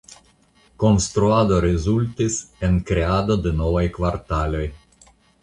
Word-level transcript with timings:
Konstruado 0.83 1.59
rezultis 1.65 2.39
en 2.69 2.79
la 2.81 2.87
kreado 2.89 3.37
de 3.45 3.53
novaj 3.61 3.85
kvartaloj. 4.01 4.65